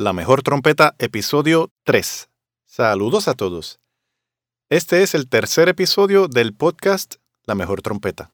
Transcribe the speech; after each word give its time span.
La 0.00 0.14
Mejor 0.14 0.42
Trompeta, 0.42 0.94
episodio 0.98 1.70
3. 1.84 2.30
Saludos 2.64 3.28
a 3.28 3.34
todos. 3.34 3.80
Este 4.70 5.02
es 5.02 5.14
el 5.14 5.28
tercer 5.28 5.68
episodio 5.68 6.26
del 6.26 6.54
podcast 6.54 7.16
La 7.44 7.54
Mejor 7.54 7.82
Trompeta. 7.82 8.32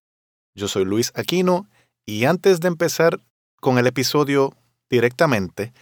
Yo 0.54 0.68
soy 0.68 0.84
Luis 0.84 1.10
Aquino 1.16 1.66
y 2.06 2.24
antes 2.26 2.60
de 2.60 2.68
empezar 2.68 3.18
con 3.60 3.79
el 3.79 3.88
episodio 3.88 4.54
directamente, 4.88 5.72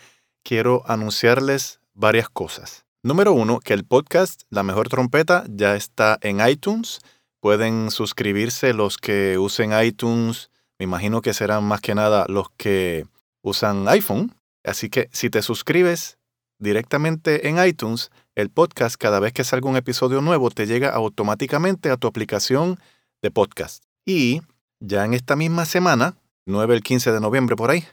quiero 0.43 0.83
anunciarles 0.87 1.81
varias 1.93 2.31
cosas. 2.31 2.87
Número 3.03 3.35
uno, 3.35 3.61
que 3.61 3.75
el 3.75 3.85
podcast 3.85 4.45
La 4.49 4.63
Mejor 4.63 4.89
Trompeta 4.89 5.45
ya 5.51 5.77
está 5.77 6.19
en 6.23 6.41
iTunes. 6.49 7.01
Pueden 7.41 7.91
suscribirse 7.91 8.73
los 8.73 8.97
que 8.97 9.37
usen 9.37 9.79
iTunes. 9.79 10.51
Me 10.79 10.85
imagino 10.85 11.21
que 11.21 11.35
serán 11.35 11.65
más 11.65 11.83
que 11.83 11.95
nada 11.95 12.25
los 12.31 12.49
que 12.57 13.05
usan 13.43 13.87
iPhone. 13.87 14.35
Así 14.65 14.89
que 14.89 15.09
si 15.13 15.31
te 15.31 15.43
suscribes 15.43 16.19
directamente 16.59 17.49
en 17.49 17.65
iTunes, 17.65 18.11
el 18.35 18.51
podcast 18.51 18.97
cada 18.97 19.21
vez 19.21 19.33
que 19.33 19.45
salga 19.45 19.69
un 19.69 19.77
episodio 19.77 20.21
nuevo 20.21 20.51
te 20.51 20.67
llega 20.67 20.91
automáticamente 20.91 21.91
a 21.91 21.97
tu 21.97 22.07
aplicación 22.07 22.81
de 23.23 23.31
podcast. 23.31 23.85
Y 24.07 24.43
ya 24.81 25.05
en 25.05 25.15
esta 25.15 25.37
misma 25.37 25.65
semana, 25.67 26.17
9 26.47 26.75
el 26.75 26.83
15 26.83 27.13
de 27.13 27.21
noviembre 27.21 27.57
por 27.57 27.71
ahí, 27.71 27.85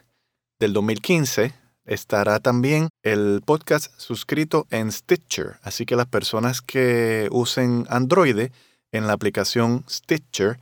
del 0.58 0.72
2015, 0.72 1.54
estará 1.84 2.40
también 2.40 2.88
el 3.02 3.42
podcast 3.44 3.92
suscrito 3.98 4.66
en 4.70 4.92
Stitcher. 4.92 5.58
Así 5.62 5.86
que 5.86 5.96
las 5.96 6.06
personas 6.06 6.60
que 6.62 7.28
usen 7.30 7.86
Android 7.88 8.50
en 8.92 9.06
la 9.06 9.12
aplicación 9.12 9.84
Stitcher 9.88 10.60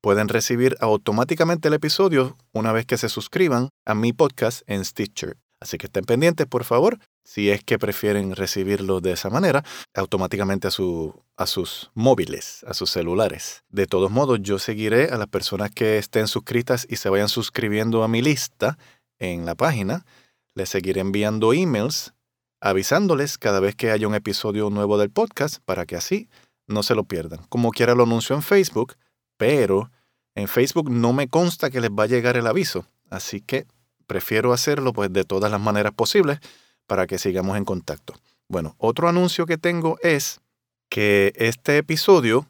pueden 0.00 0.28
recibir 0.28 0.76
automáticamente 0.80 1.68
el 1.68 1.74
episodio 1.74 2.36
una 2.52 2.72
vez 2.72 2.86
que 2.86 2.98
se 2.98 3.08
suscriban 3.08 3.70
a 3.86 3.94
mi 3.94 4.12
podcast 4.12 4.62
en 4.66 4.84
Stitcher. 4.84 5.36
Así 5.60 5.76
que 5.76 5.86
estén 5.86 6.04
pendientes, 6.04 6.46
por 6.46 6.64
favor, 6.64 6.98
si 7.24 7.50
es 7.50 7.64
que 7.64 7.78
prefieren 7.78 8.36
recibirlo 8.36 9.00
de 9.00 9.12
esa 9.12 9.28
manera, 9.28 9.64
automáticamente 9.94 10.68
a, 10.68 10.70
su, 10.70 11.22
a 11.36 11.46
sus 11.46 11.90
móviles, 11.94 12.64
a 12.66 12.74
sus 12.74 12.90
celulares. 12.90 13.64
De 13.68 13.86
todos 13.86 14.10
modos, 14.10 14.38
yo 14.40 14.58
seguiré 14.58 15.06
a 15.10 15.18
las 15.18 15.26
personas 15.26 15.70
que 15.70 15.98
estén 15.98 16.28
suscritas 16.28 16.86
y 16.88 16.96
se 16.96 17.08
vayan 17.08 17.28
suscribiendo 17.28 18.04
a 18.04 18.08
mi 18.08 18.22
lista 18.22 18.78
en 19.18 19.46
la 19.46 19.54
página. 19.54 20.06
Les 20.54 20.68
seguiré 20.68 21.00
enviando 21.00 21.52
emails 21.52 22.14
avisándoles 22.60 23.38
cada 23.38 23.60
vez 23.60 23.74
que 23.74 23.90
haya 23.90 24.08
un 24.08 24.14
episodio 24.14 24.70
nuevo 24.70 24.98
del 24.98 25.10
podcast 25.10 25.58
para 25.64 25.86
que 25.86 25.96
así 25.96 26.28
no 26.66 26.82
se 26.82 26.94
lo 26.94 27.04
pierdan. 27.04 27.40
Como 27.48 27.70
quiera 27.70 27.94
lo 27.94 28.04
anuncio 28.04 28.34
en 28.34 28.42
Facebook, 28.42 28.96
pero 29.36 29.90
en 30.34 30.48
Facebook 30.48 30.90
no 30.90 31.12
me 31.12 31.28
consta 31.28 31.70
que 31.70 31.80
les 31.80 31.90
va 31.90 32.04
a 32.04 32.08
llegar 32.08 32.36
el 32.36 32.46
aviso. 32.46 32.86
Así 33.10 33.40
que 33.40 33.66
prefiero 34.08 34.52
hacerlo 34.52 34.92
pues 34.92 35.12
de 35.12 35.22
todas 35.22 35.52
las 35.52 35.60
maneras 35.60 35.92
posibles 35.92 36.40
para 36.88 37.06
que 37.06 37.18
sigamos 37.18 37.56
en 37.56 37.64
contacto. 37.64 38.14
Bueno, 38.48 38.74
otro 38.78 39.08
anuncio 39.08 39.46
que 39.46 39.58
tengo 39.58 39.98
es 40.02 40.40
que 40.88 41.32
este 41.36 41.76
episodio 41.76 42.48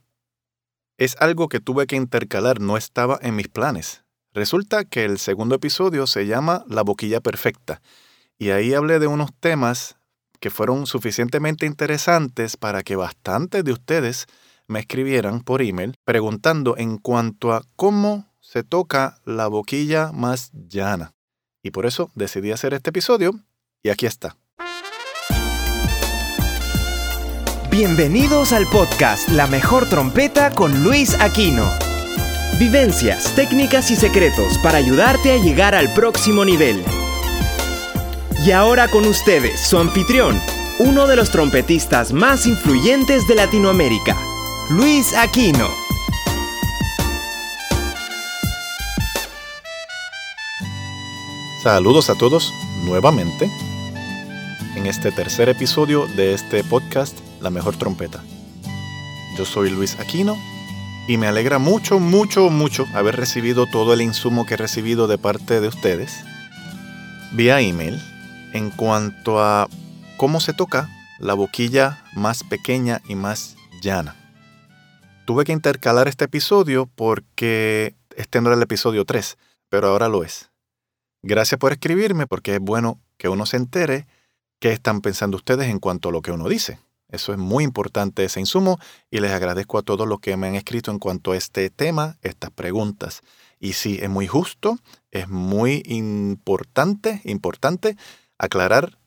es 0.96 1.16
algo 1.18 1.48
que 1.48 1.60
tuve 1.60 1.86
que 1.86 1.96
intercalar, 1.96 2.60
no 2.60 2.76
estaba 2.76 3.18
en 3.20 3.36
mis 3.36 3.48
planes. 3.48 4.04
Resulta 4.32 4.84
que 4.84 5.04
el 5.04 5.18
segundo 5.18 5.56
episodio 5.56 6.06
se 6.06 6.26
llama 6.26 6.64
La 6.68 6.82
boquilla 6.82 7.20
perfecta 7.20 7.82
y 8.38 8.50
ahí 8.50 8.72
hablé 8.72 9.00
de 9.00 9.08
unos 9.08 9.30
temas 9.40 9.96
que 10.40 10.50
fueron 10.50 10.86
suficientemente 10.86 11.66
interesantes 11.66 12.56
para 12.56 12.84
que 12.84 12.94
bastantes 12.94 13.64
de 13.64 13.72
ustedes 13.72 14.26
me 14.68 14.78
escribieran 14.78 15.40
por 15.40 15.62
email 15.62 15.94
preguntando 16.04 16.76
en 16.76 16.98
cuanto 16.98 17.52
a 17.52 17.62
cómo 17.74 18.32
se 18.40 18.62
toca 18.62 19.18
la 19.24 19.48
boquilla 19.48 20.12
más 20.12 20.52
llana. 20.52 21.17
Y 21.68 21.70
por 21.70 21.84
eso 21.84 22.10
decidí 22.14 22.50
hacer 22.50 22.72
este 22.72 22.88
episodio 22.88 23.40
y 23.82 23.90
aquí 23.90 24.06
está. 24.06 24.38
Bienvenidos 27.70 28.54
al 28.54 28.66
podcast 28.68 29.28
La 29.28 29.46
Mejor 29.48 29.86
Trompeta 29.86 30.50
con 30.50 30.82
Luis 30.82 31.12
Aquino. 31.20 31.70
Vivencias, 32.58 33.34
técnicas 33.36 33.90
y 33.90 33.96
secretos 33.96 34.56
para 34.62 34.78
ayudarte 34.78 35.32
a 35.32 35.36
llegar 35.36 35.74
al 35.74 35.92
próximo 35.92 36.42
nivel. 36.42 36.82
Y 38.46 38.52
ahora 38.52 38.88
con 38.88 39.04
ustedes, 39.04 39.60
su 39.60 39.76
anfitrión, 39.76 40.40
uno 40.78 41.06
de 41.06 41.16
los 41.16 41.30
trompetistas 41.30 42.14
más 42.14 42.46
influyentes 42.46 43.28
de 43.28 43.34
Latinoamérica, 43.34 44.16
Luis 44.70 45.14
Aquino. 45.14 45.87
Saludos 51.62 52.08
a 52.08 52.14
todos 52.14 52.54
nuevamente 52.84 53.50
en 54.76 54.86
este 54.86 55.10
tercer 55.10 55.48
episodio 55.48 56.06
de 56.06 56.32
este 56.32 56.62
podcast 56.62 57.18
La 57.40 57.50
Mejor 57.50 57.76
Trompeta. 57.76 58.22
Yo 59.36 59.44
soy 59.44 59.68
Luis 59.70 59.98
Aquino 59.98 60.36
y 61.08 61.16
me 61.16 61.26
alegra 61.26 61.58
mucho, 61.58 61.98
mucho, 61.98 62.48
mucho 62.48 62.86
haber 62.94 63.16
recibido 63.16 63.66
todo 63.66 63.92
el 63.92 64.02
insumo 64.02 64.46
que 64.46 64.54
he 64.54 64.56
recibido 64.56 65.08
de 65.08 65.18
parte 65.18 65.60
de 65.60 65.66
ustedes 65.66 66.22
vía 67.32 67.60
email 67.60 68.00
en 68.52 68.70
cuanto 68.70 69.42
a 69.42 69.68
cómo 70.16 70.38
se 70.38 70.52
toca 70.52 70.88
la 71.18 71.34
boquilla 71.34 72.04
más 72.14 72.44
pequeña 72.44 73.02
y 73.08 73.16
más 73.16 73.56
llana. 73.82 74.14
Tuve 75.24 75.44
que 75.44 75.52
intercalar 75.52 76.06
este 76.06 76.26
episodio 76.26 76.88
porque 76.94 77.96
este 78.14 78.40
no 78.40 78.52
el 78.52 78.62
episodio 78.62 79.04
3, 79.04 79.36
pero 79.68 79.88
ahora 79.88 80.08
lo 80.08 80.22
es. 80.22 80.50
Gracias 81.22 81.58
por 81.58 81.72
escribirme 81.72 82.26
porque 82.26 82.54
es 82.54 82.60
bueno 82.60 83.00
que 83.16 83.28
uno 83.28 83.44
se 83.44 83.56
entere 83.56 84.06
qué 84.60 84.72
están 84.72 85.00
pensando 85.00 85.36
ustedes 85.36 85.68
en 85.68 85.80
cuanto 85.80 86.08
a 86.08 86.12
lo 86.12 86.22
que 86.22 86.30
uno 86.30 86.48
dice. 86.48 86.78
Eso 87.08 87.32
es 87.32 87.38
muy 87.38 87.64
importante 87.64 88.24
ese 88.24 88.38
insumo 88.38 88.78
y 89.10 89.20
les 89.20 89.32
agradezco 89.32 89.78
a 89.78 89.82
todos 89.82 90.06
los 90.06 90.20
que 90.20 90.36
me 90.36 90.46
han 90.46 90.54
escrito 90.54 90.90
en 90.90 90.98
cuanto 90.98 91.32
a 91.32 91.36
este 91.36 91.70
tema, 91.70 92.18
estas 92.22 92.50
preguntas. 92.50 93.22
Y 93.58 93.72
sí, 93.72 93.98
es 94.00 94.10
muy 94.10 94.26
justo, 94.26 94.78
es 95.10 95.28
muy 95.28 95.82
importante, 95.86 97.20
importante 97.24 97.96
aclarar 98.36 98.98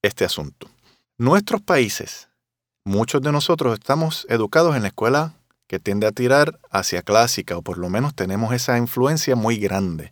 este 0.00 0.24
asunto. 0.24 0.70
Nuestros 1.18 1.60
países, 1.60 2.28
muchos 2.84 3.20
de 3.20 3.32
nosotros 3.32 3.74
estamos 3.74 4.26
educados 4.30 4.76
en 4.76 4.82
la 4.82 4.88
escuela 4.88 5.34
que 5.66 5.78
tiende 5.78 6.06
a 6.06 6.12
tirar 6.12 6.58
hacia 6.70 7.02
clásica 7.02 7.58
o 7.58 7.62
por 7.62 7.78
lo 7.78 7.90
menos 7.90 8.14
tenemos 8.14 8.54
esa 8.54 8.78
influencia 8.78 9.36
muy 9.36 9.58
grande 9.58 10.10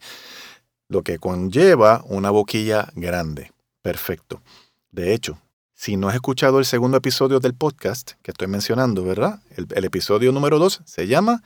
lo 0.89 1.03
que 1.03 1.19
conlleva 1.19 2.03
una 2.07 2.31
boquilla 2.31 2.91
grande. 2.95 3.53
Perfecto. 3.83 4.43
De 4.91 5.15
hecho, 5.15 5.39
si 5.75 5.97
no 5.97 6.09
has 6.09 6.15
escuchado 6.15 6.59
el 6.59 6.65
segundo 6.65 6.97
episodio 6.97 7.41
del 7.41 7.55
podcast 7.55 8.13
que 8.23 8.33
estoy 8.33 8.49
mencionando, 8.49 9.05
¿verdad? 9.05 9.41
El, 9.57 9.85
episodio 9.85 10.33
número 10.33 10.59
2 10.59 10.83
se 10.85 11.07
llama 11.07 11.43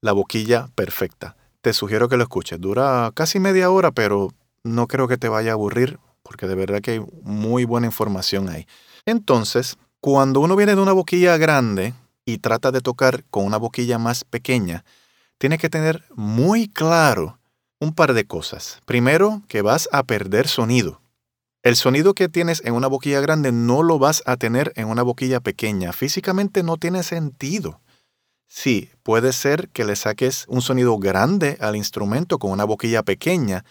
La 0.00 0.12
boquilla 0.12 0.68
perfecta. 0.74 1.36
Te 1.62 1.72
sugiero 1.72 2.08
que 2.08 2.16
lo 2.16 2.22
escuches. 2.22 2.60
Dura 2.60 3.10
casi 3.14 3.40
media 3.40 3.70
hora, 3.70 3.90
pero 3.90 4.32
no 4.62 4.86
creo 4.86 5.08
que 5.08 5.16
te 5.16 5.28
vaya 5.28 5.50
a 5.50 5.54
aburrir 5.54 5.98
porque 6.22 6.46
de 6.46 6.54
verdad 6.54 6.80
que 6.80 6.92
hay 6.92 7.00
muy 7.22 7.64
buena 7.64 7.86
información 7.86 8.48
ahí. 8.48 8.66
Entonces, 9.04 9.76
cuando 10.00 10.40
uno 10.40 10.54
viene 10.54 10.76
de 10.76 10.80
una 10.80 10.92
boquilla 10.92 11.36
grande 11.36 11.94
y 12.24 12.38
trata 12.38 12.70
de 12.70 12.80
tocar 12.80 13.24
con 13.30 13.44
una 13.44 13.56
boquilla 13.56 13.98
más 13.98 14.24
pequeña, 14.24 14.84
tiene 15.38 15.58
que 15.58 15.68
tener 15.68 16.04
muy 16.14 16.68
claro 16.68 17.38
un 17.82 17.92
par 17.92 18.14
de 18.14 18.24
cosas. 18.24 18.78
Primero, 18.84 19.42
que 19.48 19.60
vas 19.60 19.88
a 19.90 20.04
perder 20.04 20.46
sonido. 20.46 21.00
El 21.64 21.74
sonido 21.74 22.14
que 22.14 22.28
tienes 22.28 22.62
en 22.64 22.74
una 22.74 22.86
boquilla 22.86 23.20
grande 23.20 23.50
no 23.50 23.82
lo 23.82 23.98
vas 23.98 24.22
a 24.24 24.36
tener 24.36 24.72
en 24.76 24.86
una 24.86 25.02
boquilla 25.02 25.40
pequeña. 25.40 25.92
Físicamente 25.92 26.62
no 26.62 26.76
tiene 26.76 27.02
sentido. 27.02 27.80
Sí, 28.46 28.90
puede 29.02 29.32
ser 29.32 29.68
que 29.70 29.84
le 29.84 29.96
saques 29.96 30.44
un 30.46 30.62
sonido 30.62 30.96
grande 30.98 31.56
al 31.60 31.74
instrumento 31.74 32.38
con 32.38 32.52
una 32.52 32.64
boquilla 32.64 33.02
pequeña, 33.02 33.64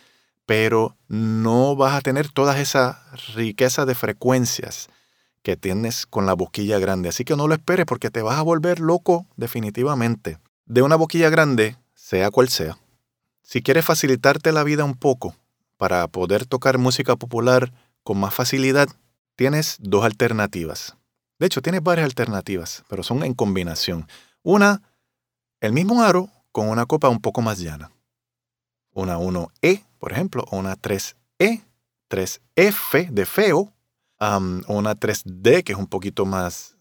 pero 0.46 0.98
no 1.08 1.78
vas 1.78 1.96
a 1.96 2.02
tener 2.02 2.28
toda 2.28 2.60
esa 2.60 3.02
riqueza 3.34 3.86
de 3.86 3.96
frecuencias 3.96 4.90
que 5.42 5.56
tienes 5.56 6.06
con 6.06 6.26
la 6.26 6.34
boquilla 6.34 6.80
grande. 6.80 7.08
Así 7.08 7.24
que 7.24 7.38
no 7.38 7.48
lo 7.48 7.54
esperes 7.54 7.86
porque 7.86 8.10
te 8.10 8.22
vas 8.22 8.38
a 8.38 8.44
volver 8.44 8.82
loco 8.82 9.26
definitivamente. 9.38 10.38
De 10.66 10.82
una 10.82 10.98
boquilla 10.98 11.30
grande, 11.30 11.78
sea 11.94 12.30
cual 12.30 12.50
sea, 12.50 12.78
si 13.52 13.62
quieres 13.62 13.84
facilitarte 13.84 14.54
la 14.54 14.64
vida 14.64 14.86
un 14.86 14.96
poco 14.96 15.36
para 15.76 16.08
poder 16.08 16.46
tocar 16.46 16.78
música 16.78 17.18
popular 17.18 17.74
con 18.02 18.18
más 18.18 18.34
facilidad, 18.34 18.88
tienes 19.36 19.76
dos 19.82 20.06
alternativas. 20.06 20.96
De 21.38 21.48
hecho, 21.48 21.62
tienes 21.62 21.84
varias 21.84 22.06
alternativas, 22.06 22.86
pero 22.88 23.04
son 23.04 23.26
en 23.26 23.34
combinación. 23.34 24.08
Una, 24.42 24.82
el 25.60 25.74
mismo 25.74 26.02
aro 26.02 26.30
con 26.54 26.70
una 26.70 26.86
copa 26.86 27.10
un 27.10 27.20
poco 27.20 27.42
más 27.42 27.60
llana. 27.60 27.92
Una 28.94 29.18
1E, 29.18 29.84
por 30.00 30.14
ejemplo, 30.14 30.46
o 30.50 30.56
una 30.56 30.78
3E, 30.78 31.62
3F 32.10 33.10
de 33.10 33.26
feo, 33.26 33.74
o 34.18 34.74
una 34.74 34.96
3D 34.96 35.66
que 35.66 35.74
es 35.74 35.78
un 35.78 35.88
poquito 35.88 36.26
más 36.26 36.78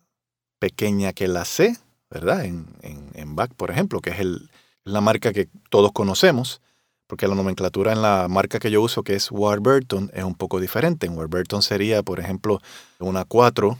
pequeña 0.61 1.13
que 1.15 1.27
la 1.27 1.45
C, 1.45 1.77
¿verdad? 2.11 2.45
En, 2.45 2.69
en, 2.83 3.11
en 3.15 3.35
Bach, 3.35 3.53
por 3.57 3.73
ejemplo, 3.73 4.01
que 4.01 4.11
es 4.11 4.21
el, 4.21 4.51
la 4.85 5.01
marca 5.01 5.33
que 5.33 5.49
todos 5.69 5.93
conocemos, 5.93 6.61
porque 7.07 7.29
la 7.29 7.35
nomenclatura 7.35 7.93
en 7.93 8.03
la 8.03 8.29
marca 8.29 8.59
que 8.59 8.71
yo 8.71 8.83
uso, 8.83 9.03
que 9.03 9.15
es 9.15 9.31
Warburton, 9.31 10.11
es 10.15 10.25
un 10.25 10.35
poco 10.35 10.61
diferente. 10.61 11.07
En 11.07 11.17
Warburton 11.17 11.63
sería, 11.63 12.03
por 12.03 12.21
ejemplo, 12.21 12.61
una 12.99 13.25
4, 13.25 13.79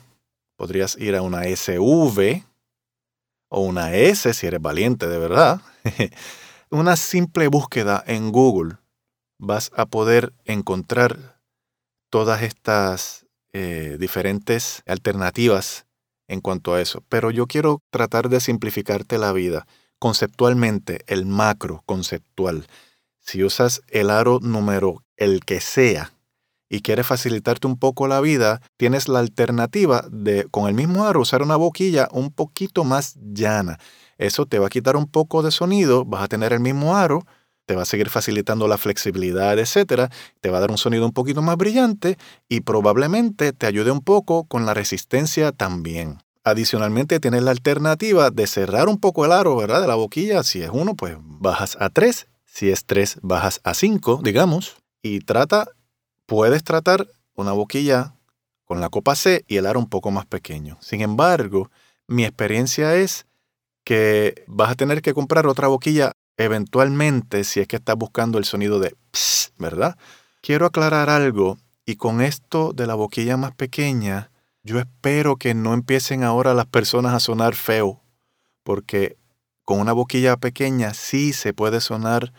podrías 0.57 0.97
ir 0.99 1.15
a 1.17 1.23
una 1.23 1.45
SV 1.45 2.45
o 3.49 3.61
una 3.61 3.95
S 3.95 4.35
si 4.35 4.47
eres 4.47 4.61
valiente 4.61 5.07
de 5.07 5.19
verdad. 5.19 5.61
una 6.71 6.97
simple 6.97 7.49
búsqueda 7.49 8.03
en 8.07 8.33
Google 8.33 8.77
vas 9.39 9.71
a 9.75 9.87
poder 9.87 10.35
encontrar 10.45 11.41
todas 12.11 12.43
estas 12.43 13.27
eh, 13.53 13.97
diferentes 13.99 14.83
alternativas 14.87 15.87
en 16.29 16.41
cuanto 16.41 16.75
a 16.75 16.81
eso. 16.81 17.03
Pero 17.09 17.31
yo 17.31 17.47
quiero 17.47 17.83
tratar 17.91 18.29
de 18.29 18.41
simplificarte 18.41 19.19
la 19.19 19.33
vida 19.33 19.67
conceptualmente, 20.01 21.05
el 21.07 21.27
macro 21.27 21.85
conceptual. 21.87 22.67
Si 23.21 23.45
usas 23.45 23.83
el 23.87 24.11
aro 24.11 24.41
número 24.43 25.05
el 25.17 25.45
que 25.45 25.61
sea 25.61 26.13
y 26.69 26.81
quieres 26.81 27.07
facilitarte 27.07 27.67
un 27.69 27.79
poco 27.79 28.09
la 28.09 28.21
vida, 28.21 28.61
tienes 28.77 29.09
la 29.09 29.21
alternativa 29.21 30.05
de 30.11 30.47
con 30.51 30.67
el 30.67 30.75
mismo 30.75 31.05
aro 31.05 31.21
usar 31.21 31.43
una 31.43 31.57
boquilla 31.57 32.09
un 32.13 32.33
poquito 32.33 32.83
más 32.83 33.17
llana. 33.21 33.79
Eso 34.19 34.47
te 34.47 34.59
va 34.59 34.67
a 34.67 34.71
quitar 34.71 34.97
un 34.97 35.07
poco 35.07 35.43
de 35.43 35.51
sonido, 35.51 36.05
vas 36.05 36.25
a 36.25 36.29
tener 36.29 36.53
el 36.53 36.61
mismo 36.61 36.97
aro, 36.97 37.25
te 37.67 37.77
va 37.77 37.83
a 37.83 37.87
seguir 37.87 38.09
facilitando 38.09 38.67
la 38.69 38.79
flexibilidad, 38.79 39.59
etcétera, 39.59 40.11
te 40.41 40.51
va 40.51 40.59
a 40.59 40.61
dar 40.61 40.71
un 40.71 40.79
sonido 40.79 41.05
un 41.05 41.13
poquito 41.13 41.43
más 41.43 41.57
brillante 41.57 42.19
y 42.49 42.63
probablemente 42.63 43.53
te 43.53 43.67
ayude 43.67 43.91
un 43.91 44.01
poco 44.01 44.45
con 44.45 44.67
la 44.67 44.75
resistencia 44.75 45.53
también. 45.53 46.19
Adicionalmente 46.43 47.21
tienes 47.21 47.43
la 47.43 47.51
alternativa 47.51 48.31
de 48.31 48.47
cerrar 48.47 48.89
un 48.89 48.99
poco 48.99 49.25
el 49.25 49.33
aro, 49.33 49.57
¿verdad? 49.57 49.81
De 49.81 49.89
la 49.89 49.95
boquilla. 49.95 50.43
Si 50.43 50.63
es 50.63 50.71
uno, 50.73 50.95
pues 50.95 51.17
bajas 51.21 51.77
a 51.81 51.91
3. 51.91 52.29
Si 52.45 52.71
es 52.71 52.85
3, 52.87 53.19
bajas 53.23 53.61
a 53.63 53.75
5, 53.75 54.21
digamos. 54.23 54.77
Y 55.03 55.21
trata, 55.21 55.69
puedes 56.27 56.65
tratar 56.65 57.07
una 57.35 57.53
boquilla 57.53 58.15
con 58.65 58.81
la 58.81 58.89
copa 58.89 59.15
C 59.17 59.45
y 59.49 59.57
el 59.57 59.67
aro 59.67 59.81
un 59.81 59.89
poco 59.89 60.11
más 60.11 60.27
pequeño. 60.27 60.79
Sin 60.81 61.01
embargo, 61.01 61.71
mi 62.07 62.25
experiencia 62.25 62.95
es 62.97 63.27
que 63.85 64.45
vas 64.47 64.71
a 64.71 64.75
tener 64.75 65.03
que 65.03 65.15
comprar 65.15 65.47
otra 65.47 65.69
boquilla 65.69 66.13
eventualmente 66.37 67.45
si 67.45 67.61
es 67.61 67.69
que 67.69 67.77
estás 67.77 67.97
buscando 67.97 68.39
el 68.39 68.45
sonido 68.45 68.79
de 68.79 68.95
ps, 69.11 69.53
¿verdad? 69.59 69.99
Quiero 70.41 70.67
aclarar 70.67 71.11
algo 71.11 71.59
y 71.85 71.97
con 71.97 72.21
esto 72.21 72.73
de 72.73 72.87
la 72.87 72.95
boquilla 72.95 73.37
más 73.37 73.55
pequeña, 73.55 74.30
yo 74.63 74.79
espero 74.79 75.37
que 75.37 75.55
no 75.55 75.73
empiecen 75.75 76.23
ahora 76.23 76.55
las 76.55 76.67
personas 76.67 77.15
a 77.15 77.21
sonar 77.21 77.55
feo, 77.55 78.03
porque 78.63 79.17
con 79.65 79.81
una 79.81 79.93
boquilla 79.93 80.37
pequeña 80.37 80.95
sí 80.95 81.33
se 81.33 81.55
puede 81.55 81.81
sonar 81.81 82.33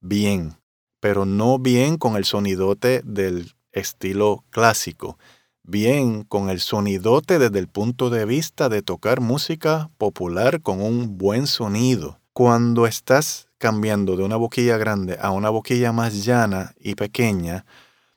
bien, 0.00 0.56
pero 1.00 1.24
no 1.24 1.58
bien 1.58 1.96
con 1.96 2.16
el 2.16 2.24
sonidote 2.24 3.02
del 3.04 3.54
estilo 3.72 4.44
clásico, 4.50 5.18
bien 5.64 6.22
con 6.22 6.50
el 6.50 6.60
sonidote 6.60 7.38
desde 7.38 7.58
el 7.58 7.68
punto 7.68 8.10
de 8.10 8.24
vista 8.24 8.68
de 8.68 8.82
tocar 8.82 9.20
música 9.20 9.90
popular 9.98 10.62
con 10.62 10.80
un 10.80 11.18
buen 11.18 11.46
sonido. 11.46 12.20
Cuando 12.32 12.86
estás 12.86 13.48
cambiando 13.58 14.16
de 14.16 14.22
una 14.22 14.36
boquilla 14.36 14.76
grande 14.76 15.18
a 15.20 15.30
una 15.30 15.50
boquilla 15.50 15.90
más 15.90 16.24
llana 16.24 16.74
y 16.78 16.94
pequeña, 16.94 17.64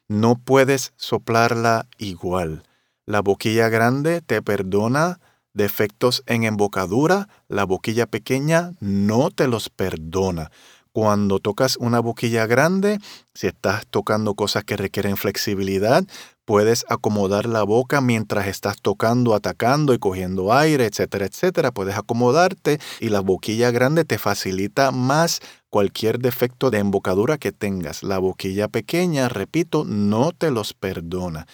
no 0.08 0.36
puedes 0.36 0.94
soplarla 0.98 1.88
igual 1.98 2.64
la 3.10 3.24
boquilla 3.24 3.70
grande 3.70 4.22
te 4.22 4.40
perdona 4.44 5.20
defectos 5.56 6.22
en 6.28 6.44
embocadura, 6.44 7.28
la 7.48 7.64
boquilla 7.64 8.06
pequeña 8.06 8.74
no 8.82 9.32
te 9.32 9.48
los 9.48 9.72
perdona. 9.72 10.52
Cuando 10.92 11.40
tocas 11.40 11.76
una 11.78 12.02
boquilla 12.02 12.46
grande, 12.46 13.00
si 13.34 13.48
estás 13.48 13.88
tocando 13.88 14.36
cosas 14.36 14.64
que 14.64 14.78
requieren 14.78 15.18
flexibilidad, 15.18 16.04
puedes 16.46 16.86
acomodar 16.88 17.48
la 17.48 17.64
boca 17.64 18.00
mientras 18.00 18.46
estás 18.46 18.80
tocando, 18.80 19.34
atacando 19.34 19.96
y 19.96 19.98
cogiendo 19.98 20.54
aire, 20.54 20.86
etcétera, 20.86 21.26
etcétera. 21.26 21.72
Puedes 21.72 21.98
acomodarte 21.98 22.80
y 23.00 23.10
la 23.10 23.22
boquilla 23.22 23.72
grande 23.72 24.06
te 24.06 24.20
facilita 24.20 24.92
más 24.92 25.40
cualquier 25.72 26.20
defecto 26.20 26.70
de 26.70 26.78
embocadura 26.78 27.40
que 27.40 27.54
tengas. 27.54 28.04
La 28.04 28.20
boquilla 28.20 28.68
pequeña, 28.68 29.30
repito, 29.30 29.84
no 29.84 30.32
te 30.32 30.52
los 30.52 30.76
perdona 30.76 31.48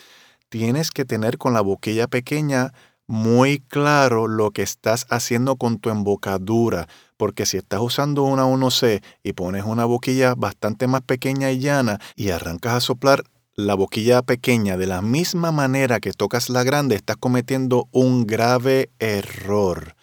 tienes 0.58 0.90
que 0.90 1.04
tener 1.04 1.38
con 1.38 1.54
la 1.54 1.60
boquilla 1.60 2.08
pequeña 2.08 2.72
muy 3.08 3.60
claro 3.60 4.30
lo 4.30 4.52
que 4.52 4.62
estás 4.62 5.06
haciendo 5.10 5.58
con 5.58 5.80
tu 5.80 5.90
embocadura, 5.90 6.88
porque 7.18 7.46
si 7.46 7.58
estás 7.58 7.82
usando 7.82 8.24
una 8.24 8.46
1C 8.46 9.04
y 9.22 9.34
pones 9.34 9.66
una 9.66 9.84
boquilla 9.84 10.34
bastante 10.34 10.88
más 10.88 11.02
pequeña 11.02 11.52
y 11.52 11.60
llana 11.60 12.00
y 12.16 12.30
arrancas 12.30 12.74
a 12.74 12.80
soplar 12.80 13.26
la 13.56 13.76
boquilla 13.76 14.22
pequeña 14.22 14.78
de 14.78 14.88
la 14.88 15.02
misma 15.02 15.52
manera 15.52 16.00
que 16.00 16.14
tocas 16.14 16.50
la 16.50 16.64
grande, 16.64 16.96
estás 16.96 17.18
cometiendo 17.18 17.90
un 17.92 18.26
grave 18.26 18.92
error. 19.00 19.98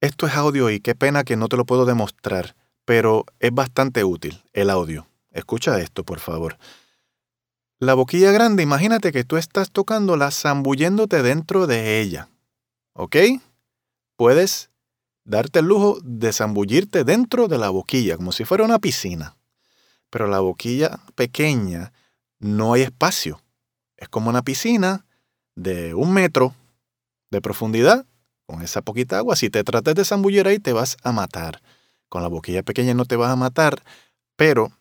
Esto 0.00 0.26
es 0.26 0.32
audio 0.32 0.70
y 0.70 0.80
qué 0.80 0.94
pena 0.94 1.22
que 1.22 1.36
no 1.36 1.48
te 1.48 1.58
lo 1.58 1.66
puedo 1.66 1.84
demostrar, 1.84 2.56
pero 2.86 3.26
es 3.40 3.52
bastante 3.52 4.04
útil 4.04 4.42
el 4.54 4.70
audio. 4.70 5.06
Escucha 5.32 5.78
esto, 5.80 6.02
por 6.02 6.18
favor. 6.18 6.56
La 7.80 7.94
boquilla 7.94 8.32
grande, 8.32 8.64
imagínate 8.64 9.12
que 9.12 9.22
tú 9.22 9.36
estás 9.36 9.70
tocándola 9.70 10.32
zambulléndote 10.32 11.22
dentro 11.22 11.68
de 11.68 12.00
ella. 12.00 12.28
¿Ok? 12.92 13.16
Puedes 14.16 14.70
darte 15.24 15.60
el 15.60 15.66
lujo 15.66 16.00
de 16.02 16.32
zambullirte 16.32 17.04
dentro 17.04 17.46
de 17.46 17.56
la 17.56 17.70
boquilla, 17.70 18.16
como 18.16 18.32
si 18.32 18.44
fuera 18.44 18.64
una 18.64 18.80
piscina. 18.80 19.36
Pero 20.10 20.26
la 20.26 20.40
boquilla 20.40 20.98
pequeña 21.14 21.92
no 22.40 22.72
hay 22.72 22.82
espacio. 22.82 23.40
Es 23.96 24.08
como 24.08 24.28
una 24.28 24.42
piscina 24.42 25.06
de 25.54 25.94
un 25.94 26.12
metro 26.12 26.54
de 27.30 27.40
profundidad. 27.40 28.06
Con 28.46 28.62
esa 28.62 28.82
poquita 28.82 29.18
agua, 29.18 29.36
si 29.36 29.50
te 29.50 29.62
tratas 29.62 29.94
de 29.94 30.04
zambullir 30.04 30.48
ahí, 30.48 30.58
te 30.58 30.72
vas 30.72 30.96
a 31.04 31.12
matar. 31.12 31.62
Con 32.08 32.22
la 32.22 32.28
boquilla 32.28 32.64
pequeña 32.64 32.94
no 32.94 33.04
te 33.04 33.14
vas 33.14 33.30
a 33.30 33.36
matar, 33.36 33.84
pero 34.34 34.72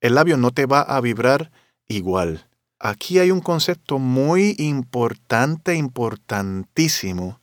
el 0.00 0.14
labio 0.14 0.38
no 0.38 0.50
te 0.50 0.64
va 0.64 0.80
a 0.80 0.98
vibrar 1.02 1.50
igual. 1.88 2.46
Aquí 2.78 3.18
hay 3.18 3.30
un 3.30 3.40
concepto 3.40 3.98
muy 3.98 4.54
importante, 4.58 5.74
importantísimo, 5.74 7.40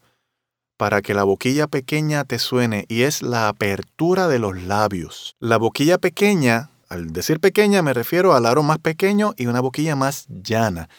para 0.77 1.01
que 1.01 1.13
la 1.13 1.23
boquilla 1.23 1.67
pequeña 1.67 2.23
te 2.23 2.39
suene 2.39 2.85
y 2.87 3.01
es 3.01 3.21
la 3.21 3.47
apertura 3.47 4.27
de 4.27 4.39
los 4.39 4.61
labios. 4.63 5.35
La 5.39 5.57
boquilla 5.57 5.97
pequeña, 5.97 6.69
al 6.89 7.11
decir 7.11 7.39
pequeña 7.39 7.81
me 7.81 7.93
refiero 7.93 8.33
al 8.33 8.45
aro 8.45 8.63
más 8.63 8.79
pequeño 8.79 9.33
y 9.37 9.47
una 9.47 9.61
boquilla 9.61 9.95
más 9.95 10.25
llana. 10.27 10.89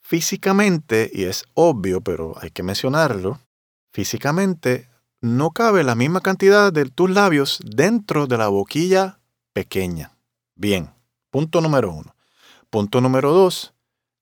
Físicamente, 0.00 1.10
y 1.12 1.24
es 1.24 1.44
obvio, 1.54 2.00
pero 2.00 2.34
hay 2.40 2.50
que 2.50 2.62
mencionarlo, 2.62 3.40
físicamente 3.92 4.88
no 5.20 5.50
cabe 5.50 5.82
la 5.82 5.94
misma 5.94 6.20
cantidad 6.20 6.72
de 6.72 6.84
tus 6.86 7.10
labios 7.10 7.60
dentro 7.64 8.26
de 8.26 8.38
la 8.38 8.48
boquilla 8.48 9.18
pequeña. 9.52 10.12
Bien, 10.54 10.90
punto 11.30 11.60
número 11.60 11.90
uno. 11.90 12.15
Punto 12.76 13.00
número 13.00 13.32
dos, 13.32 13.72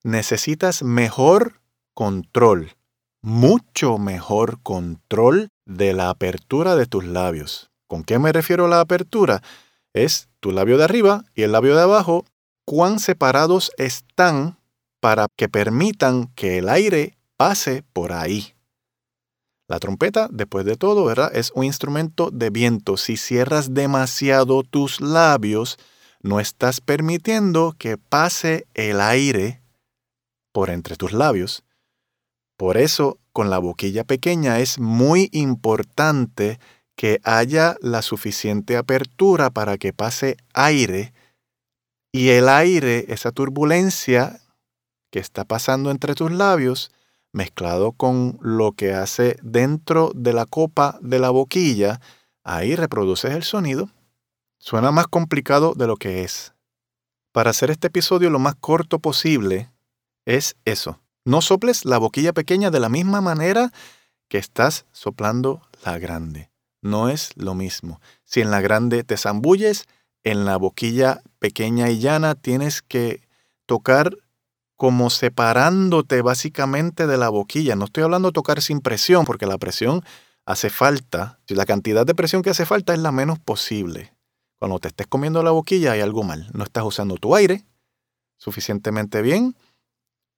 necesitas 0.05 0.85
mejor 0.85 1.61
control, 1.93 2.77
mucho 3.21 3.99
mejor 3.99 4.63
control 4.63 5.49
de 5.67 5.93
la 5.93 6.09
apertura 6.09 6.77
de 6.77 6.87
tus 6.87 7.05
labios. 7.05 7.73
¿Con 7.89 8.05
qué 8.05 8.21
me 8.21 8.31
refiero 8.31 8.67
a 8.67 8.69
la 8.69 8.79
apertura? 8.79 9.43
Es 9.93 10.29
tu 10.39 10.53
labio 10.53 10.79
de 10.79 10.85
arriba 10.85 11.25
y 11.35 11.43
el 11.43 11.51
labio 11.51 11.75
de 11.75 11.83
abajo, 11.83 12.27
cuán 12.65 13.01
separados 13.01 13.73
están 13.77 14.57
para 15.01 15.27
que 15.35 15.49
permitan 15.49 16.29
que 16.37 16.59
el 16.59 16.69
aire 16.69 17.19
pase 17.37 17.83
por 17.93 18.13
ahí. 18.13 18.55
La 19.67 19.81
trompeta, 19.81 20.29
después 20.31 20.65
de 20.65 20.77
todo, 20.77 21.05
¿verdad? 21.05 21.35
Es 21.35 21.51
un 21.57 21.65
instrumento 21.65 22.31
de 22.31 22.51
viento. 22.51 22.99
Si 22.99 23.17
cierras 23.17 23.75
demasiado 23.75 24.63
tus 24.63 25.01
labios, 25.01 25.77
no 26.25 26.41
estás 26.41 26.81
permitiendo 26.81 27.77
que 27.79 27.99
pase 27.99 28.67
el 28.73 29.03
aire 29.03 29.61
por 30.53 30.71
entre 30.71 30.97
tus 30.97 31.13
labios. 31.13 31.65
Por 32.57 32.79
eso, 32.79 33.19
con 33.33 33.51
la 33.51 33.59
boquilla 33.59 34.05
pequeña 34.05 34.59
es 34.59 34.79
muy 34.79 35.29
importante 35.33 36.59
que 36.97 37.21
haya 37.25 37.77
la 37.83 38.01
suficiente 38.01 38.79
apertura 38.79 39.51
para 39.51 39.77
que 39.77 39.93
pase 39.93 40.39
aire 40.55 41.13
y 42.11 42.31
el 42.31 42.49
aire, 42.49 43.05
esa 43.09 43.31
turbulencia 43.31 44.41
que 45.11 45.19
está 45.19 45.45
pasando 45.45 45.91
entre 45.91 46.15
tus 46.15 46.33
labios, 46.33 46.91
mezclado 47.33 47.93
con 47.93 48.39
lo 48.41 48.73
que 48.73 48.95
hace 48.95 49.37
dentro 49.43 50.11
de 50.15 50.33
la 50.33 50.47
copa 50.47 50.99
de 51.03 51.19
la 51.19 51.29
boquilla, 51.29 52.01
ahí 52.45 52.77
reproduces 52.77 53.33
el 53.33 53.43
sonido 53.43 53.91
Suena 54.67 54.93
más 54.93 55.09
complicado 55.09 55.75
de 55.77 55.87
lo 55.87 55.99
que 55.99 56.25
es. 56.25 56.55
Para 57.33 57.51
hacer 57.51 57.71
este 57.71 57.89
episodio 57.89 58.31
lo 58.31 58.39
más 58.39 58.55
corto 58.55 58.99
posible, 58.99 59.71
es 60.25 60.57
eso. 60.65 60.99
No 61.27 61.43
soples 61.43 61.85
la 61.85 61.99
boquilla 61.99 62.33
pequeña 62.33 62.71
de 62.71 62.81
la 62.81 62.89
misma 62.89 63.21
manera 63.21 63.73
que 64.27 64.39
estás 64.39 64.87
soplando 64.91 65.61
la 65.85 65.99
grande. 65.99 66.51
No 66.81 67.11
es 67.11 67.37
lo 67.37 67.55
mismo. 67.55 68.01
Si 68.25 68.41
en 68.41 68.51
la 68.51 68.63
grande 68.63 69.05
te 69.05 69.19
zambulles, 69.19 69.85
en 70.23 70.47
la 70.47 70.57
boquilla 70.57 71.21
pequeña 71.41 71.91
y 71.91 71.99
llana 71.99 72.35
tienes 72.35 72.81
que 72.81 73.21
tocar 73.67 74.17
como 74.77 75.11
separándote 75.11 76.23
básicamente 76.23 77.07
de 77.07 77.19
la 77.19 77.29
boquilla. 77.29 77.77
No 77.77 77.85
estoy 77.85 78.05
hablando 78.05 78.29
de 78.29 78.33
tocar 78.33 78.63
sin 78.63 78.81
presión, 78.81 79.27
porque 79.27 79.45
la 79.45 79.59
presión 79.59 80.03
hace 80.47 80.71
falta. 80.71 81.39
La 81.49 81.67
cantidad 81.67 82.07
de 82.07 82.15
presión 82.15 82.41
que 82.41 82.49
hace 82.49 82.65
falta 82.65 82.95
es 82.95 83.01
la 83.01 83.13
menos 83.13 83.39
posible. 83.39 84.15
Cuando 84.59 84.79
te 84.79 84.89
estés 84.89 85.07
comiendo 85.07 85.43
la 85.43 85.51
boquilla 85.51 85.93
hay 85.93 86.01
algo 86.01 86.23
mal. 86.23 86.49
No 86.53 86.65
estás 86.65 86.85
usando 86.85 87.17
tu 87.17 87.35
aire 87.35 87.65
suficientemente 88.37 89.23
bien 89.23 89.57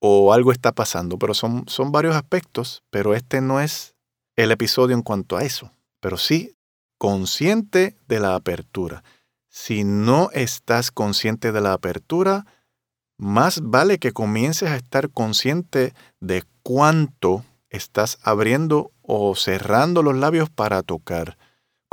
o 0.01 0.33
algo 0.33 0.53
está 0.53 0.73
pasando. 0.73 1.19
Pero 1.19 1.35
son, 1.35 1.65
son 1.69 1.93
varios 1.93 2.15
aspectos, 2.15 2.83
pero 2.91 3.15
este 3.15 3.41
no 3.41 3.61
es 3.61 3.95
el 4.37 4.51
episodio 4.51 4.95
en 4.95 5.03
cuanto 5.03 5.37
a 5.37 5.45
eso. 5.45 5.71
Pero 6.01 6.17
sí 6.19 6.57
consciente 6.99 7.97
de 8.09 8.21
la 8.21 8.35
apertura. 8.35 9.03
Si 9.49 9.85
no 9.85 10.31
estás 10.33 10.91
consciente 10.91 11.53
de 11.53 11.61
la 11.61 11.73
apertura, 11.73 12.47
más 13.19 13.61
vale 13.63 13.99
que 13.99 14.13
comiences 14.13 14.71
a 14.71 14.77
estar 14.77 15.11
consciente 15.11 15.95
de 16.21 16.45
cuánto 16.63 17.45
estás 17.71 18.19
abriendo 18.23 18.93
o 19.03 19.35
cerrando 19.35 20.03
los 20.03 20.17
labios 20.17 20.51
para 20.51 20.83
tocar. 20.83 21.39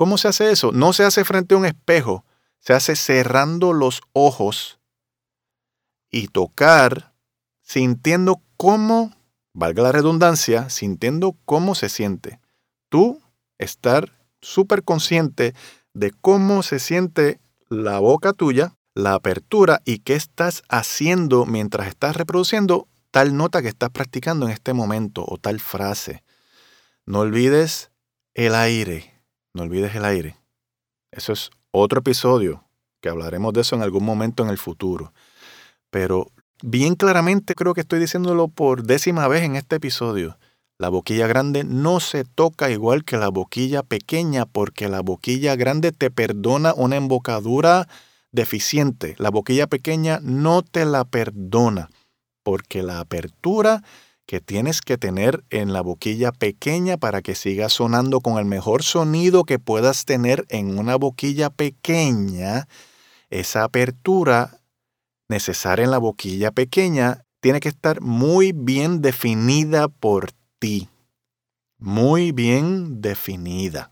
¿Cómo 0.03 0.17
se 0.17 0.27
hace 0.27 0.51
eso? 0.51 0.73
No 0.73 0.91
se 0.91 1.05
hace 1.05 1.23
frente 1.23 1.55
a 1.55 1.57
un 1.57 1.65
espejo, 1.65 2.25
se 2.59 2.73
hace 2.73 2.97
cerrando 2.97 3.71
los 3.71 4.01
ojos 4.11 4.77
y 6.11 6.27
tocar 6.27 7.13
sintiendo 7.61 8.41
cómo, 8.57 9.15
valga 9.53 9.81
la 9.81 9.93
redundancia, 9.93 10.69
sintiendo 10.69 11.37
cómo 11.45 11.73
se 11.73 11.87
siente. 11.87 12.41
Tú 12.89 13.21
estar 13.57 14.11
súper 14.41 14.83
consciente 14.83 15.55
de 15.93 16.11
cómo 16.11 16.63
se 16.63 16.79
siente 16.79 17.39
la 17.69 17.99
boca 17.99 18.33
tuya 18.33 18.75
la 18.95 19.13
apertura 19.13 19.81
y 19.85 19.99
qué 19.99 20.15
estás 20.15 20.63
haciendo 20.67 21.45
mientras 21.45 21.87
estás 21.87 22.17
reproduciendo 22.17 22.89
tal 23.09 23.37
nota 23.37 23.61
que 23.61 23.69
estás 23.69 23.91
practicando 23.91 24.47
en 24.47 24.51
este 24.51 24.73
momento 24.73 25.23
o 25.25 25.37
tal 25.37 25.61
frase. 25.61 26.25
No 27.05 27.19
olvides 27.19 27.89
el 28.33 28.53
aire, 28.53 29.12
no 29.53 29.63
olvides 29.63 29.95
el 29.95 30.05
aire. 30.05 30.37
Eso 31.11 31.33
es 31.33 31.51
otro 31.71 31.99
episodio, 31.99 32.63
que 33.01 33.09
hablaremos 33.09 33.53
de 33.53 33.61
eso 33.61 33.75
en 33.75 33.83
algún 33.83 34.03
momento 34.03 34.43
en 34.43 34.49
el 34.49 34.57
futuro. 34.57 35.13
Pero 35.89 36.31
bien 36.63 36.95
claramente 36.95 37.55
creo 37.55 37.73
que 37.73 37.81
estoy 37.81 37.99
diciéndolo 37.99 38.47
por 38.47 38.83
décima 38.83 39.27
vez 39.27 39.43
en 39.43 39.55
este 39.55 39.75
episodio. 39.75 40.37
La 40.79 40.89
boquilla 40.89 41.27
grande 41.27 41.63
no 41.63 41.99
se 41.99 42.23
toca 42.23 42.71
igual 42.71 43.03
que 43.03 43.17
la 43.17 43.29
boquilla 43.29 43.83
pequeña 43.83 44.45
porque 44.45 44.89
la 44.89 45.01
boquilla 45.01 45.55
grande 45.55 45.91
te 45.91 46.09
perdona 46.09 46.73
una 46.73 46.95
embocadura 46.95 47.87
deficiente, 48.31 49.15
la 49.19 49.29
boquilla 49.29 49.67
pequeña 49.67 50.19
no 50.23 50.63
te 50.63 50.85
la 50.85 51.05
perdona, 51.05 51.91
porque 52.41 52.81
la 52.81 52.99
apertura 52.99 53.83
que 54.33 54.41
tienes 54.41 54.81
que 54.81 54.97
tener 54.97 55.43
en 55.51 55.73
la 55.73 55.81
boquilla 55.81 56.31
pequeña 56.31 56.97
para 56.97 57.21
que 57.21 57.35
siga 57.35 57.69
sonando 57.69 58.19
con 58.19 58.39
el 58.39 58.45
mejor 58.45 58.81
sonido 58.81 59.43
que 59.43 59.59
puedas 59.59 60.05
tener 60.05 60.47
en 60.49 60.79
una 60.79 60.95
boquilla 60.95 61.51
pequeña, 61.51 62.67
esa 63.29 63.63
apertura 63.63 64.59
necesaria 65.29 65.85
en 65.85 65.91
la 65.91 65.99
boquilla 65.99 66.49
pequeña 66.49 67.25
tiene 67.41 67.59
que 67.59 67.69
estar 67.69 68.01
muy 68.01 68.53
bien 68.53 69.03
definida 69.03 69.87
por 69.87 70.31
ti. 70.57 70.89
Muy 71.77 72.31
bien 72.31 73.01
definida. 73.01 73.91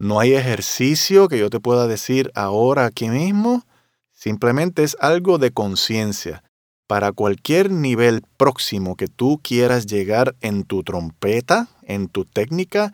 No 0.00 0.18
hay 0.18 0.34
ejercicio 0.34 1.28
que 1.28 1.38
yo 1.38 1.48
te 1.48 1.60
pueda 1.60 1.86
decir 1.86 2.32
ahora 2.34 2.86
aquí 2.86 3.08
mismo. 3.08 3.62
Simplemente 4.10 4.82
es 4.82 4.96
algo 4.98 5.38
de 5.38 5.52
conciencia. 5.52 6.42
Para 6.86 7.12
cualquier 7.12 7.70
nivel 7.70 8.22
próximo 8.36 8.94
que 8.94 9.08
tú 9.08 9.40
quieras 9.42 9.86
llegar 9.86 10.36
en 10.42 10.64
tu 10.64 10.82
trompeta, 10.82 11.68
en 11.82 12.08
tu 12.08 12.26
técnica, 12.26 12.92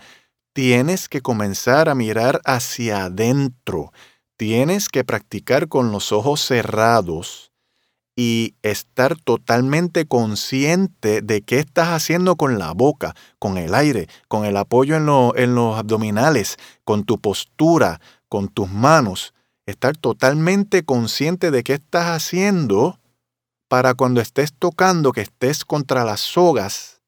tienes 0.53 1.09
que 1.09 1.23
comenzar 1.23 1.89
a 1.89 1.97
mirar 1.97 2.41
hacia 2.45 3.05
adentro. 3.05 3.93
Tienes 4.37 4.89
que 4.89 5.03
practicar 5.03 5.67
con 5.69 5.91
los 5.91 6.13
ojos 6.13 6.41
cerrados 6.41 7.51
y 8.15 8.55
estar 8.63 9.17
totalmente 9.17 10.07
consciente 10.07 11.21
de 11.21 11.43
qué 11.43 11.59
estás 11.59 11.89
haciendo 11.89 12.37
con 12.37 12.61
la 12.61 12.73
boca, 12.73 13.17
con 13.41 13.59
el 13.59 13.75
aire, 13.75 14.09
con 14.29 14.45
el 14.45 14.57
apoyo 14.57 14.95
en, 14.97 15.09
en 15.43 15.55
los 15.57 15.77
abdominales, 15.77 16.59
con 16.85 17.05
tu 17.05 17.19
postura, 17.19 18.01
con 18.29 18.49
tus 18.49 18.71
manos. 18.71 19.35
Estar 19.67 19.97
totalmente 19.97 20.85
consciente 20.85 21.51
de 21.51 21.65
qué 21.65 21.75
estás 21.75 22.07
haciendo 22.07 23.00
para 23.71 23.95
cuando 23.95 24.21
estés 24.21 24.53
tocando, 24.53 25.13
que 25.13 25.21
estés 25.21 25.65
contra 25.65 26.05
las 26.05 26.19
sogas 26.19 27.03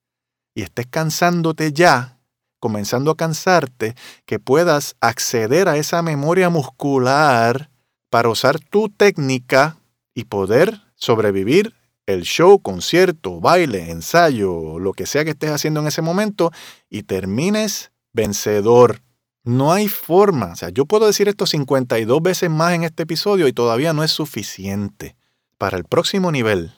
y 0.54 0.62
estés 0.62 0.86
cansándote 0.86 1.72
ya, 1.72 2.20
comenzando 2.60 3.10
a 3.10 3.16
cansarte, 3.16 3.96
que 4.26 4.38
puedas 4.38 4.94
acceder 5.00 5.68
a 5.68 5.76
esa 5.76 6.02
memoria 6.02 6.50
muscular 6.50 7.68
para 8.10 8.28
usar 8.28 8.60
tu 8.60 8.88
técnica 8.88 9.76
y 10.14 10.26
poder 10.26 10.80
sobrevivir 10.94 11.74
el 12.06 12.22
show, 12.22 12.60
concierto, 12.60 13.40
baile, 13.40 13.90
ensayo, 13.90 14.78
lo 14.78 14.92
que 14.92 15.06
sea 15.06 15.24
que 15.24 15.30
estés 15.30 15.50
haciendo 15.50 15.80
en 15.80 15.88
ese 15.88 16.00
momento 16.00 16.52
y 16.88 17.02
termines 17.02 17.90
vencedor. 18.12 19.02
No 19.42 19.72
hay 19.72 19.88
forma, 19.88 20.52
o 20.52 20.54
sea, 20.54 20.68
yo 20.68 20.86
puedo 20.86 21.08
decir 21.08 21.26
esto 21.26 21.44
52 21.44 22.22
veces 22.22 22.50
más 22.50 22.74
en 22.74 22.84
este 22.84 23.02
episodio 23.02 23.48
y 23.48 23.52
todavía 23.52 23.92
no 23.92 24.04
es 24.04 24.12
suficiente. 24.12 25.16
Para 25.62 25.78
el 25.78 25.84
próximo 25.84 26.32
nivel 26.32 26.74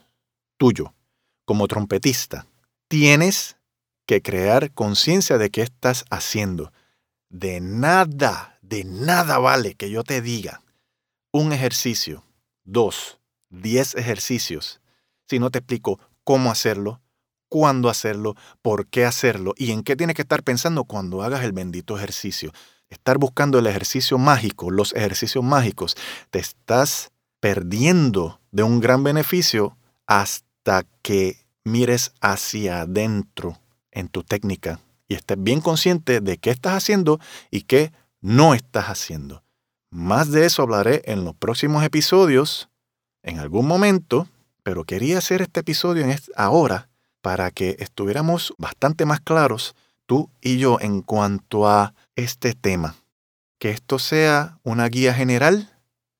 tuyo, 0.58 0.92
como 1.46 1.68
trompetista, 1.68 2.46
tienes 2.86 3.56
que 4.04 4.20
crear 4.20 4.72
conciencia 4.72 5.38
de 5.38 5.48
qué 5.48 5.62
estás 5.62 6.04
haciendo. 6.10 6.70
De 7.30 7.62
nada, 7.62 8.58
de 8.60 8.84
nada 8.84 9.38
vale 9.38 9.74
que 9.74 9.88
yo 9.88 10.04
te 10.04 10.20
diga 10.20 10.60
un 11.32 11.54
ejercicio, 11.54 12.24
dos, 12.62 13.18
10 13.48 13.94
ejercicios 13.94 14.82
si 15.30 15.38
no 15.38 15.50
te 15.50 15.60
explico 15.60 15.98
cómo 16.22 16.50
hacerlo, 16.50 17.00
cuándo 17.48 17.88
hacerlo, 17.88 18.34
por 18.60 18.86
qué 18.88 19.06
hacerlo 19.06 19.54
y 19.56 19.70
en 19.70 19.82
qué 19.82 19.96
tienes 19.96 20.14
que 20.14 20.20
estar 20.20 20.42
pensando 20.42 20.84
cuando 20.84 21.22
hagas 21.22 21.42
el 21.42 21.52
bendito 21.52 21.96
ejercicio. 21.96 22.52
Estar 22.90 23.16
buscando 23.16 23.58
el 23.58 23.66
ejercicio 23.66 24.18
mágico, 24.18 24.70
los 24.70 24.92
ejercicios 24.92 25.42
mágicos, 25.42 25.96
te 26.30 26.38
estás 26.38 27.13
perdiendo 27.44 28.40
de 28.52 28.62
un 28.62 28.80
gran 28.80 29.04
beneficio 29.04 29.76
hasta 30.06 30.86
que 31.02 31.44
mires 31.62 32.14
hacia 32.22 32.80
adentro 32.80 33.58
en 33.90 34.08
tu 34.08 34.22
técnica 34.22 34.80
y 35.08 35.14
estés 35.14 35.36
bien 35.38 35.60
consciente 35.60 36.22
de 36.22 36.38
qué 36.38 36.48
estás 36.48 36.72
haciendo 36.72 37.20
y 37.50 37.64
qué 37.64 37.92
no 38.22 38.54
estás 38.54 38.86
haciendo. 38.86 39.42
Más 39.90 40.30
de 40.30 40.46
eso 40.46 40.62
hablaré 40.62 41.02
en 41.04 41.26
los 41.26 41.34
próximos 41.34 41.84
episodios 41.84 42.70
en 43.22 43.38
algún 43.38 43.66
momento, 43.66 44.26
pero 44.62 44.84
quería 44.84 45.18
hacer 45.18 45.42
este 45.42 45.60
episodio 45.60 46.06
ahora 46.36 46.88
para 47.20 47.50
que 47.50 47.76
estuviéramos 47.78 48.54
bastante 48.56 49.04
más 49.04 49.20
claros 49.20 49.74
tú 50.06 50.30
y 50.40 50.56
yo 50.56 50.78
en 50.80 51.02
cuanto 51.02 51.68
a 51.68 51.92
este 52.16 52.54
tema. 52.54 52.94
Que 53.58 53.68
esto 53.68 53.98
sea 53.98 54.60
una 54.62 54.88
guía 54.88 55.12
general. 55.12 55.73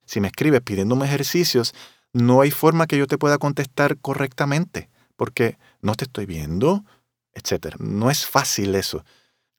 Si 0.04 0.20
me 0.20 0.28
escribes 0.28 0.60
pidiéndome 0.60 1.06
ejercicios, 1.06 1.74
no 2.12 2.40
hay 2.40 2.50
forma 2.50 2.86
que 2.86 2.98
yo 2.98 3.06
te 3.06 3.18
pueda 3.18 3.38
contestar 3.38 3.98
correctamente, 3.98 4.88
porque 5.16 5.58
no 5.82 5.94
te 5.94 6.04
estoy 6.04 6.26
viendo, 6.26 6.84
etc. 7.32 7.76
No 7.78 8.10
es 8.10 8.26
fácil 8.26 8.74
eso. 8.74 9.04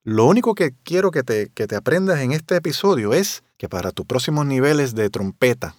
Lo 0.03 0.25
único 0.25 0.55
que 0.55 0.73
quiero 0.83 1.11
que 1.11 1.23
te, 1.23 1.49
que 1.49 1.67
te 1.67 1.75
aprendas 1.75 2.19
en 2.19 2.31
este 2.31 2.55
episodio 2.55 3.13
es 3.13 3.43
que 3.57 3.67
para 3.67 3.91
tus 3.91 4.05
próximos 4.05 4.45
niveles 4.45 4.95
de 4.95 5.09
trompeta, 5.09 5.75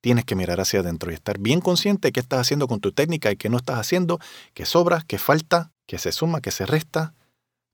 tienes 0.00 0.24
que 0.24 0.34
mirar 0.34 0.60
hacia 0.60 0.80
adentro 0.80 1.10
y 1.10 1.14
estar 1.14 1.38
bien 1.38 1.60
consciente 1.60 2.08
de 2.08 2.12
qué 2.12 2.20
estás 2.20 2.40
haciendo 2.40 2.68
con 2.68 2.80
tu 2.80 2.92
técnica 2.92 3.30
y 3.30 3.36
qué 3.36 3.48
no 3.48 3.56
estás 3.56 3.78
haciendo, 3.78 4.18
qué 4.54 4.64
sobra, 4.64 5.04
qué 5.06 5.18
falta, 5.18 5.72
qué 5.86 5.98
se 5.98 6.12
suma, 6.12 6.40
qué 6.40 6.50
se 6.50 6.66
resta, 6.66 7.14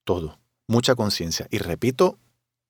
todo. 0.04 0.38
Mucha 0.68 0.94
conciencia. 0.96 1.46
Y 1.50 1.58
repito 1.58 2.18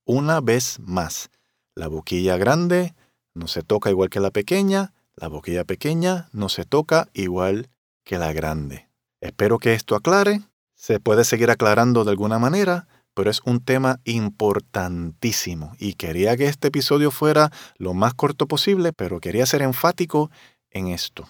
una 0.05 0.41
vez 0.41 0.79
más, 0.81 1.31
la 1.75 1.89
boquilla 1.89 2.37
grande 2.37 2.95
no 3.37 3.47
se 3.47 3.63
toca 3.63 3.91
igual 3.91 4.11
que 4.11 4.21
la 4.21 4.31
pequeña, 4.31 4.93
la 5.15 5.29
boquilla 5.29 5.65
pequeña 5.65 6.29
no 6.33 6.49
se 6.49 6.65
toca 6.65 7.09
igual 7.15 7.69
que 8.05 8.19
la 8.19 8.33
grande. 8.33 8.89
Espero 9.21 9.59
que 9.59 9.75
esto 9.75 9.95
aclare. 9.95 10.43
Se 10.75 11.01
puede 11.01 11.25
seguir 11.25 11.51
aclarando 11.51 12.05
de 12.05 12.11
alguna 12.11 12.39
manera 12.39 12.89
pero 13.17 13.31
es 13.31 13.41
un 13.47 13.65
tema 13.65 13.99
importantísimo 14.05 15.75
y 15.79 15.95
quería 15.95 16.37
que 16.37 16.49
este 16.49 16.69
episodio 16.69 17.11
fuera 17.11 17.51
lo 17.79 17.95
más 17.95 18.13
corto 18.13 18.47
posible, 18.47 18.93
pero 18.93 19.21
quería 19.21 19.47
ser 19.47 19.63
enfático 19.63 20.31
en 20.71 20.89
esto. 20.89 21.27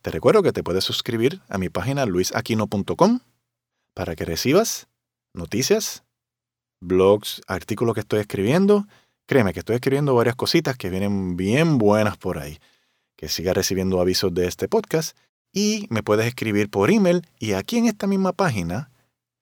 Te 0.00 0.10
recuerdo 0.10 0.42
que 0.42 0.52
te 0.52 0.64
puedes 0.64 0.84
suscribir 0.84 1.42
a 1.50 1.58
mi 1.58 1.68
página 1.68 2.06
luisaquino.com 2.06 3.20
para 3.92 4.16
que 4.16 4.24
recibas 4.24 4.88
noticias, 5.34 6.02
blogs, 6.80 7.42
artículos 7.46 7.92
que 7.92 8.00
estoy 8.00 8.20
escribiendo, 8.20 8.86
Créeme 9.32 9.54
que 9.54 9.60
estoy 9.60 9.76
escribiendo 9.76 10.14
varias 10.14 10.36
cositas 10.36 10.76
que 10.76 10.90
vienen 10.90 11.38
bien 11.38 11.78
buenas 11.78 12.18
por 12.18 12.38
ahí. 12.38 12.58
Que 13.16 13.30
siga 13.30 13.54
recibiendo 13.54 13.98
avisos 13.98 14.34
de 14.34 14.46
este 14.46 14.68
podcast 14.68 15.16
y 15.54 15.86
me 15.88 16.02
puedes 16.02 16.26
escribir 16.26 16.68
por 16.68 16.90
email 16.90 17.26
y 17.38 17.54
aquí 17.54 17.78
en 17.78 17.86
esta 17.86 18.06
misma 18.06 18.34
página, 18.34 18.90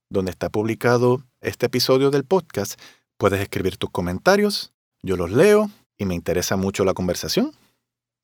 donde 0.09 0.31
está 0.31 0.49
publicado 0.49 1.25
este 1.41 1.67
episodio 1.67 2.13
del 2.13 2.23
podcast, 2.23 2.81
puedes 3.17 3.41
escribir 3.41 3.79
tus 3.79 3.91
comentarios, 3.91 4.73
yo 5.03 5.17
los 5.17 5.33
leo 5.33 5.69
y 5.99 6.05
me 6.05 6.15
interesa 6.15 6.55
mucho 6.55 6.85
la 6.85 6.95
conversación. 6.95 7.53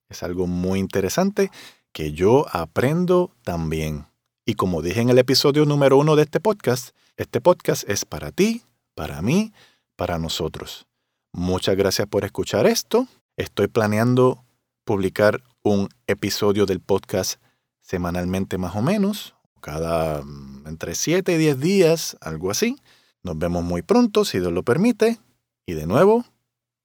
Es 0.09 0.23
algo 0.23 0.47
muy 0.47 0.79
interesante 0.79 1.51
que 1.91 2.13
yo 2.13 2.47
aprendo 2.53 3.33
también. 3.43 4.07
Y 4.45 4.55
como 4.55 4.83
dije 4.83 5.01
en 5.01 5.11
el 5.11 5.19
episodio 5.19 5.65
número 5.65 5.97
uno 5.97 6.15
de 6.15 6.23
este 6.23 6.39
podcast, 6.39 6.95
este 7.17 7.41
podcast 7.41 7.83
es 7.91 8.05
para 8.05 8.31
ti, 8.31 8.63
para 8.95 9.21
mí, 9.21 9.53
para 9.97 10.21
nosotros. 10.21 10.87
Muchas 11.37 11.77
gracias 11.77 12.09
por 12.09 12.25
escuchar 12.25 12.67
esto. 12.67 13.07
Estoy 13.37 13.69
planeando 13.69 14.43
publicar 14.85 15.43
un 15.63 15.91
episodio 16.07 16.65
del 16.65 16.81
podcast 16.81 17.39
semanalmente 17.83 18.57
más 18.57 18.75
o 18.75 18.81
menos, 18.81 19.35
cada 19.61 20.23
mm, 20.23 20.67
entre 20.67 20.95
7 20.95 21.35
y 21.35 21.37
10 21.37 21.61
días, 21.61 22.17
algo 22.23 22.51
así. 22.51 22.77
Nos 23.23 23.37
vemos 23.37 23.63
muy 23.63 23.83
pronto, 23.83 24.25
si 24.25 24.41
Dios 24.41 24.51
lo 24.51 24.63
permite. 24.63 25.19
Y 25.67 25.75
de 25.75 25.87
nuevo, 25.87 26.25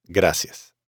gracias. 0.04 0.71